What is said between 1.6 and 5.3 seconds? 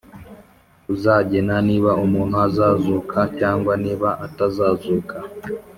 niba umuntu azazuka cyangwa niba atazazuka